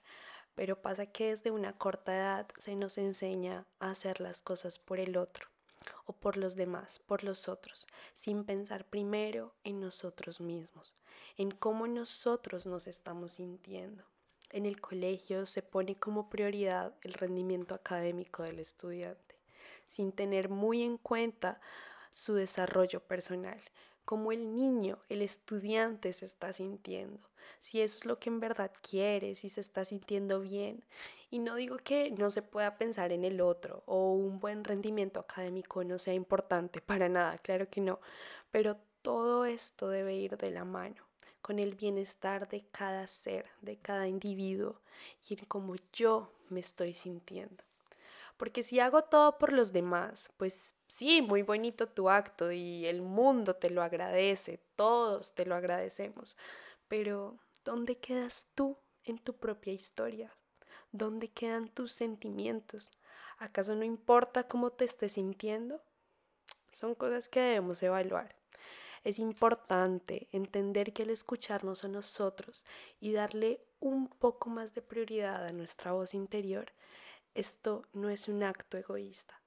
pero 0.54 0.80
pasa 0.80 1.06
que 1.06 1.30
desde 1.30 1.50
una 1.50 1.72
corta 1.72 2.14
edad 2.14 2.46
se 2.58 2.76
nos 2.76 2.98
enseña 2.98 3.66
a 3.80 3.90
hacer 3.90 4.20
las 4.20 4.42
cosas 4.42 4.78
por 4.78 5.00
el 5.00 5.16
otro 5.16 5.48
o 6.06 6.12
por 6.12 6.36
los 6.36 6.54
demás, 6.54 7.00
por 7.06 7.24
los 7.24 7.48
otros, 7.48 7.86
sin 8.14 8.44
pensar 8.44 8.84
primero 8.84 9.54
en 9.64 9.80
nosotros 9.80 10.40
mismos, 10.40 10.94
en 11.36 11.50
cómo 11.50 11.86
nosotros 11.86 12.66
nos 12.66 12.86
estamos 12.86 13.34
sintiendo. 13.34 14.04
En 14.50 14.66
el 14.66 14.80
colegio 14.80 15.46
se 15.46 15.62
pone 15.62 15.96
como 15.96 16.30
prioridad 16.30 16.94
el 17.02 17.14
rendimiento 17.14 17.74
académico 17.74 18.42
del 18.42 18.60
estudiante, 18.60 19.36
sin 19.86 20.12
tener 20.12 20.48
muy 20.48 20.82
en 20.82 20.96
cuenta 20.96 21.60
su 22.12 22.34
desarrollo 22.34 23.00
personal, 23.00 23.60
cómo 24.04 24.30
el 24.30 24.54
niño, 24.54 25.00
el 25.08 25.22
estudiante 25.22 26.12
se 26.12 26.26
está 26.26 26.52
sintiendo, 26.52 27.20
si 27.60 27.80
eso 27.80 27.98
es 27.98 28.04
lo 28.04 28.18
que 28.18 28.30
en 28.30 28.40
verdad 28.40 28.70
quiere, 28.88 29.34
si 29.34 29.48
se 29.48 29.60
está 29.60 29.84
sintiendo 29.84 30.40
bien. 30.40 30.84
Y 31.30 31.38
no 31.38 31.56
digo 31.56 31.78
que 31.78 32.10
no 32.10 32.30
se 32.30 32.42
pueda 32.42 32.76
pensar 32.76 33.12
en 33.12 33.24
el 33.24 33.40
otro 33.40 33.82
o 33.86 34.12
un 34.12 34.40
buen 34.40 34.64
rendimiento 34.64 35.20
académico 35.20 35.82
no 35.84 35.98
sea 35.98 36.14
importante, 36.14 36.80
para 36.86 37.08
nada, 37.08 37.38
claro 37.38 37.68
que 37.68 37.80
no, 37.80 38.00
pero 38.50 38.76
todo 39.02 39.44
esto 39.44 39.88
debe 39.88 40.14
ir 40.14 40.36
de 40.36 40.50
la 40.50 40.64
mano 40.64 41.02
con 41.42 41.58
el 41.58 41.74
bienestar 41.74 42.48
de 42.48 42.64
cada 42.70 43.06
ser, 43.06 43.44
de 43.60 43.76
cada 43.76 44.08
individuo 44.08 44.80
y 45.28 45.34
en 45.34 45.44
cómo 45.44 45.74
yo 45.92 46.32
me 46.48 46.60
estoy 46.60 46.94
sintiendo. 46.94 47.62
Porque 48.38 48.62
si 48.62 48.80
hago 48.80 49.02
todo 49.02 49.38
por 49.38 49.52
los 49.52 49.72
demás, 49.72 50.30
pues 50.38 50.74
sí, 50.88 51.20
muy 51.20 51.42
bonito 51.42 51.86
tu 51.86 52.08
acto 52.08 52.50
y 52.50 52.86
el 52.86 53.02
mundo 53.02 53.56
te 53.56 53.68
lo 53.68 53.82
agradece, 53.82 54.58
todos 54.74 55.34
te 55.34 55.44
lo 55.44 55.54
agradecemos, 55.54 56.36
pero 56.96 57.40
¿dónde 57.64 57.98
quedas 57.98 58.46
tú 58.54 58.78
en 59.02 59.18
tu 59.18 59.34
propia 59.34 59.72
historia? 59.72 60.32
¿Dónde 60.92 61.26
quedan 61.26 61.66
tus 61.66 61.90
sentimientos? 61.90 62.88
¿Acaso 63.36 63.74
no 63.74 63.82
importa 63.82 64.46
cómo 64.46 64.70
te 64.70 64.84
estés 64.84 65.14
sintiendo? 65.14 65.82
Son 66.72 66.94
cosas 66.94 67.28
que 67.28 67.40
debemos 67.40 67.82
evaluar. 67.82 68.36
Es 69.02 69.18
importante 69.18 70.28
entender 70.30 70.92
que 70.92 71.02
al 71.02 71.10
escucharnos 71.10 71.82
a 71.82 71.88
nosotros 71.88 72.64
y 73.00 73.10
darle 73.10 73.60
un 73.80 74.06
poco 74.06 74.48
más 74.48 74.72
de 74.72 74.80
prioridad 74.80 75.44
a 75.44 75.52
nuestra 75.52 75.90
voz 75.90 76.14
interior, 76.14 76.66
esto 77.34 77.82
no 77.92 78.08
es 78.08 78.28
un 78.28 78.44
acto 78.44 78.78
egoísta, 78.78 79.42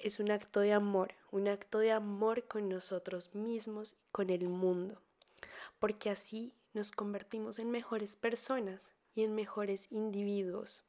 es 0.00 0.18
un 0.18 0.32
acto 0.32 0.58
de 0.58 0.72
amor, 0.72 1.14
un 1.30 1.46
acto 1.46 1.78
de 1.78 1.92
amor 1.92 2.48
con 2.48 2.68
nosotros 2.68 3.36
mismos 3.36 3.92
y 3.92 4.10
con 4.10 4.30
el 4.30 4.48
mundo, 4.48 5.00
porque 5.78 6.10
así 6.10 6.52
nos 6.74 6.92
convertimos 6.92 7.58
en 7.58 7.70
mejores 7.70 8.16
personas 8.16 8.90
y 9.14 9.24
en 9.24 9.34
mejores 9.34 9.86
individuos, 9.90 10.84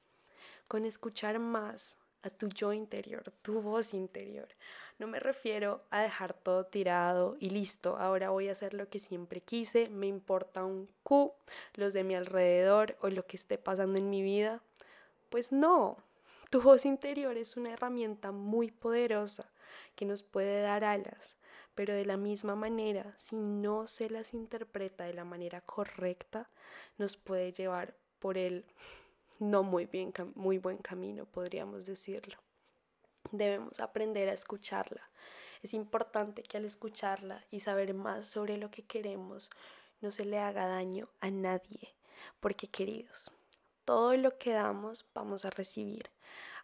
con 0.67 0.85
escuchar 0.85 1.39
más 1.39 1.97
a 2.23 2.29
tu 2.29 2.47
yo 2.47 2.71
interior, 2.71 3.31
tu 3.41 3.61
voz 3.61 3.93
interior. 3.93 4.47
No 4.97 5.07
me 5.07 5.19
refiero 5.19 5.83
a 5.89 6.01
dejar 6.01 6.33
todo 6.33 6.65
tirado 6.65 7.35
y 7.39 7.49
listo, 7.49 7.97
ahora 7.97 8.29
voy 8.29 8.47
a 8.47 8.53
hacer 8.53 8.73
lo 8.73 8.87
que 8.89 8.99
siempre 8.99 9.41
quise, 9.41 9.89
me 9.89 10.07
importa 10.07 10.63
un 10.63 10.87
Q, 11.03 11.33
los 11.73 11.93
de 11.93 12.03
mi 12.03 12.15
alrededor 12.15 12.97
o 13.01 13.09
lo 13.09 13.25
que 13.25 13.35
esté 13.37 13.57
pasando 13.57 13.99
en 13.99 14.09
mi 14.09 14.21
vida. 14.21 14.61
Pues 15.29 15.51
no, 15.51 15.97
tu 16.49 16.61
voz 16.61 16.85
interior 16.85 17.35
es 17.37 17.57
una 17.57 17.73
herramienta 17.73 18.31
muy 18.31 18.71
poderosa 18.71 19.49
que 19.95 20.05
nos 20.05 20.23
puede 20.23 20.61
dar 20.61 20.83
alas, 20.85 21.35
pero 21.75 21.93
de 21.93 22.05
la 22.05 22.17
misma 22.17 22.55
manera, 22.55 23.13
si 23.17 23.35
no 23.35 23.87
se 23.87 24.09
las 24.09 24.33
interpreta 24.33 25.05
de 25.05 25.13
la 25.13 25.25
manera 25.25 25.61
correcta, 25.61 26.49
nos 26.97 27.17
puede 27.17 27.51
llevar 27.51 27.95
por 28.19 28.37
el 28.37 28.65
no 29.39 29.63
muy, 29.63 29.85
bien, 29.85 30.13
muy 30.35 30.57
buen 30.57 30.77
camino, 30.77 31.25
podríamos 31.25 31.85
decirlo. 31.85 32.37
Debemos 33.31 33.79
aprender 33.79 34.29
a 34.29 34.33
escucharla. 34.33 35.09
Es 35.61 35.73
importante 35.73 36.43
que 36.43 36.57
al 36.57 36.65
escucharla 36.65 37.45
y 37.49 37.61
saber 37.61 37.93
más 37.93 38.27
sobre 38.27 38.57
lo 38.57 38.69
que 38.69 38.83
queremos, 38.83 39.49
no 40.01 40.11
se 40.11 40.25
le 40.25 40.37
haga 40.37 40.67
daño 40.67 41.07
a 41.21 41.31
nadie, 41.31 41.95
porque 42.41 42.67
queridos, 42.67 43.31
todo 43.85 44.15
lo 44.17 44.37
que 44.37 44.51
damos 44.51 45.05
vamos 45.13 45.45
a 45.45 45.49
recibir. 45.49 46.09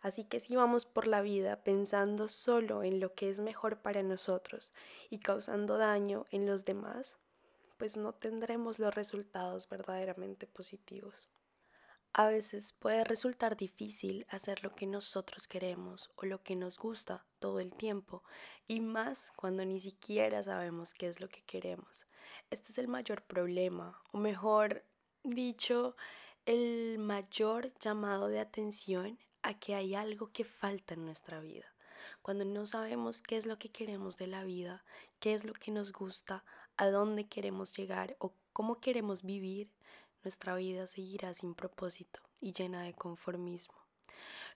Así 0.01 0.23
que 0.23 0.39
si 0.39 0.55
vamos 0.55 0.85
por 0.85 1.07
la 1.07 1.21
vida 1.21 1.57
pensando 1.63 2.27
solo 2.27 2.83
en 2.83 2.99
lo 2.99 3.13
que 3.15 3.29
es 3.29 3.39
mejor 3.41 3.77
para 3.77 4.01
nosotros 4.01 4.71
y 5.09 5.19
causando 5.19 5.77
daño 5.77 6.25
en 6.31 6.45
los 6.45 6.63
demás, 6.63 7.17
pues 7.77 7.97
no 7.97 8.13
tendremos 8.13 8.79
los 8.79 8.93
resultados 8.93 9.67
verdaderamente 9.67 10.47
positivos. 10.47 11.29
A 12.11 12.27
veces 12.27 12.73
puede 12.73 13.03
resultar 13.03 13.55
difícil 13.55 14.25
hacer 14.29 14.63
lo 14.63 14.73
que 14.73 14.87
nosotros 14.87 15.47
queremos 15.47 16.09
o 16.15 16.25
lo 16.25 16.41
que 16.41 16.55
nos 16.55 16.79
gusta 16.79 17.23
todo 17.37 17.59
el 17.59 17.71
tiempo, 17.71 18.23
y 18.67 18.81
más 18.81 19.31
cuando 19.35 19.63
ni 19.63 19.79
siquiera 19.79 20.43
sabemos 20.43 20.93
qué 20.93 21.07
es 21.07 21.21
lo 21.21 21.29
que 21.29 21.43
queremos. 21.43 22.07
Este 22.49 22.71
es 22.71 22.79
el 22.79 22.87
mayor 22.87 23.21
problema, 23.21 24.01
o 24.11 24.17
mejor 24.17 24.83
dicho, 25.23 25.95
el 26.49 26.97
mayor 26.97 27.71
llamado 27.79 28.27
de 28.27 28.39
atención 28.39 29.19
a 29.43 29.59
que 29.59 29.75
hay 29.75 29.93
algo 29.93 30.31
que 30.31 30.43
falta 30.43 30.95
en 30.95 31.05
nuestra 31.05 31.39
vida. 31.39 31.67
Cuando 32.23 32.43
no 32.43 32.65
sabemos 32.65 33.21
qué 33.21 33.37
es 33.37 33.45
lo 33.45 33.59
que 33.59 33.69
queremos 33.69 34.17
de 34.17 34.25
la 34.25 34.43
vida, 34.43 34.83
qué 35.19 35.35
es 35.35 35.43
lo 35.43 35.53
que 35.53 35.69
nos 35.69 35.91
gusta, 35.91 36.43
a 36.75 36.87
dónde 36.87 37.27
queremos 37.27 37.77
llegar 37.77 38.15
o 38.17 38.33
cómo 38.51 38.81
queremos 38.81 39.21
vivir, 39.21 39.69
nuestra 40.23 40.55
vida 40.55 40.87
seguirá 40.87 41.35
sin 41.35 41.53
propósito 41.53 42.19
y 42.41 42.51
llena 42.53 42.81
de 42.81 42.95
conformismo. 42.95 43.75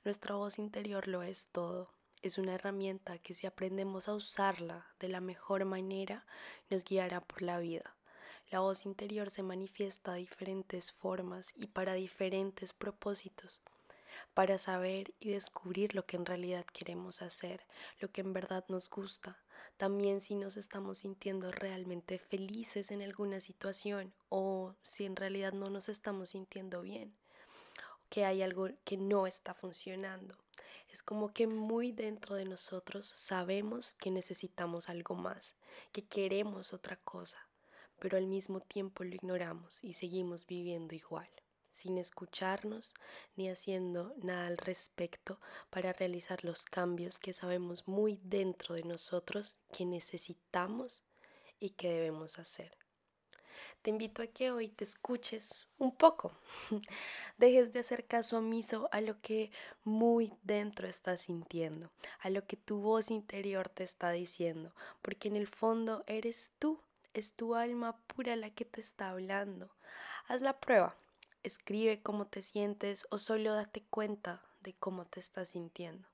Nuestra 0.04 0.34
voz 0.34 0.58
interior 0.58 1.08
lo 1.08 1.22
es 1.22 1.46
todo. 1.52 1.92
Es 2.24 2.40
una 2.40 2.56
herramienta 2.56 3.20
que 3.20 3.36
si 3.36 3.46
aprendemos 3.46 4.08
a 4.08 4.16
usarla 4.16 4.88
de 5.00 5.10
la 5.10 5.22
mejor 5.22 5.64
manera, 5.66 6.26
nos 6.72 6.86
guiará 6.86 7.22
por 7.22 7.44
la 7.44 7.60
vida. 7.60 7.96
La 8.54 8.60
voz 8.60 8.86
interior 8.86 9.32
se 9.32 9.42
manifiesta 9.42 10.14
de 10.14 10.20
diferentes 10.20 10.92
formas 10.92 11.52
y 11.56 11.66
para 11.66 11.96
diferentes 11.96 12.72
propósitos, 12.72 13.60
para 14.36 14.60
saber 14.60 15.12
y 15.20 15.32
descubrir 15.32 15.96
lo 15.96 16.06
que 16.06 16.18
en 16.18 16.26
realidad 16.28 16.64
queremos 16.72 17.24
hacer, 17.24 17.66
lo 18.00 18.12
que 18.12 18.22
en 18.22 18.32
verdad 18.32 18.64
nos 18.68 18.92
gusta, 18.92 19.40
también 19.78 20.22
si 20.22 20.36
nos 20.36 20.56
estamos 20.56 21.00
sintiendo 21.00 21.52
realmente 21.52 22.20
felices 22.20 22.92
en 22.92 23.02
alguna 23.02 23.42
situación 23.42 24.14
o 24.30 24.76
si 24.84 25.06
en 25.06 25.16
realidad 25.16 25.54
no 25.54 25.72
nos 25.72 25.90
estamos 25.90 26.30
sintiendo 26.30 26.84
bien, 26.84 27.12
que 28.12 28.24
hay 28.24 28.44
algo 28.44 28.70
que 28.84 28.98
no 28.98 29.26
está 29.26 29.56
funcionando. 29.56 30.38
Es 30.90 31.02
como 31.02 31.34
que 31.34 31.48
muy 31.48 31.92
dentro 31.92 32.36
de 32.36 32.46
nosotros 32.46 33.14
sabemos 33.16 33.96
que 33.96 34.12
necesitamos 34.12 34.90
algo 34.90 35.16
más, 35.16 35.56
que 35.92 36.06
queremos 36.06 36.72
otra 36.72 36.98
cosa, 36.98 37.48
pero 38.04 38.18
al 38.18 38.28
mismo 38.28 38.60
tiempo 38.60 39.06
lo 39.06 39.16
ignoramos 39.16 39.82
y 39.82 39.94
seguimos 39.94 40.46
viviendo 40.46 40.94
igual 40.94 41.30
sin 41.72 41.98
escucharnos 41.98 42.94
ni 43.38 43.48
haciendo 43.48 44.14
nada 44.22 44.48
al 44.48 44.58
respecto 44.58 45.40
para 45.70 45.94
realizar 45.94 46.44
los 46.44 46.66
cambios 46.66 47.18
que 47.18 47.32
sabemos 47.32 47.88
muy 47.88 48.20
dentro 48.22 48.76
de 48.76 48.84
nosotros 48.84 49.58
que 49.72 49.86
necesitamos 49.86 51.02
y 51.62 51.70
que 51.70 51.88
debemos 51.88 52.40
hacer. 52.40 52.78
Te 53.82 53.90
invito 53.90 54.22
a 54.22 54.28
que 54.28 54.52
hoy 54.52 54.68
te 54.68 54.84
escuches 54.84 55.70
un 55.78 55.96
poco, 55.96 56.38
dejes 57.38 57.72
de 57.72 57.80
hacer 57.80 58.06
caso 58.06 58.40
omiso 58.40 58.90
a 58.92 59.00
lo 59.00 59.22
que 59.22 59.50
muy 59.86 60.34
dentro 60.44 60.90
estás 60.90 61.22
sintiendo, 61.22 61.90
a 62.20 62.30
lo 62.30 62.46
que 62.46 62.58
tu 62.58 62.80
voz 62.80 63.12
interior 63.12 63.70
te 63.70 63.86
está 63.86 64.12
diciendo, 64.12 64.76
porque 65.02 65.30
en 65.30 65.38
el 65.38 65.48
fondo 65.48 66.04
eres 66.06 66.52
tú, 66.60 66.82
es 67.14 67.34
tu 67.34 67.56
alma 67.56 67.98
pura 68.08 68.36
la 68.36 68.50
que 68.50 68.66
te 68.66 68.82
está 68.82 69.10
hablando. 69.10 69.70
Haz 70.28 70.42
la 70.42 70.60
prueba, 70.60 70.96
escribe 71.44 72.02
cómo 72.02 72.28
te 72.28 72.42
sientes 72.42 73.06
o 73.10 73.18
solo 73.18 73.54
date 73.54 73.84
cuenta 73.90 74.42
de 74.62 74.74
cómo 74.74 75.06
te 75.06 75.20
estás 75.20 75.50
sintiendo. 75.50 76.08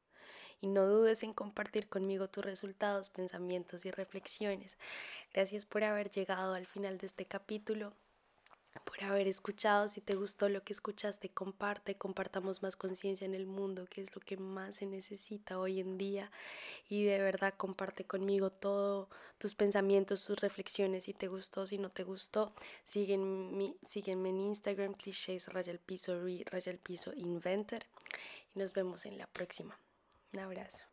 Y 0.62 0.68
no 0.68 0.86
dudes 0.86 1.24
en 1.24 1.34
compartir 1.34 1.88
conmigo 1.88 2.28
tus 2.28 2.44
resultados, 2.44 3.10
pensamientos 3.10 3.86
y 3.86 3.92
reflexiones. 3.92 4.78
Gracias 5.34 5.66
por 5.66 5.84
haber 5.84 6.10
llegado 6.10 6.54
al 6.54 6.66
final 6.66 6.98
de 6.98 7.08
este 7.08 7.26
capítulo 7.26 7.94
por 8.84 9.04
haber 9.04 9.28
escuchado. 9.28 9.88
Si 9.88 10.02
te 10.02 10.16
gustó 10.16 10.50
lo 10.50 10.64
que 10.64 10.74
escuchaste, 10.74 11.30
comparte, 11.30 11.96
compartamos 11.96 12.62
más 12.62 12.76
conciencia 12.76 13.26
en 13.26 13.34
el 13.34 13.46
mundo, 13.46 13.86
que 13.90 14.02
es 14.02 14.16
lo 14.16 14.22
que 14.22 14.38
más 14.38 14.78
se 14.78 14.86
necesita 14.86 15.60
hoy 15.60 15.80
en 15.80 15.98
día. 15.98 16.32
Y 16.88 17.04
de 17.04 17.20
verdad 17.20 17.54
comparte 17.56 18.06
conmigo 18.06 18.52
todos 18.52 19.08
tus 19.38 19.56
pensamientos, 19.56 20.26
tus 20.26 20.40
reflexiones, 20.40 21.06
si 21.06 21.14
te 21.14 21.28
gustó, 21.28 21.66
si 21.66 21.78
no 21.78 21.90
te 21.90 22.04
gustó. 22.04 22.54
Sígueme, 22.84 23.76
sígueme 23.88 24.30
en 24.30 24.42
Instagram, 24.42 24.94
clichés, 24.94 25.48
raya 25.52 25.72
el 25.72 25.80
piso, 25.80 26.20
raya 26.46 26.72
el 26.72 26.80
piso, 26.80 27.14
inventor. 27.14 27.86
Y 28.56 28.60
nos 28.60 28.74
vemos 28.74 29.06
en 29.06 29.18
la 29.18 29.28
próxima. 29.28 29.78
Un 30.34 30.40
abrazo. 30.40 30.89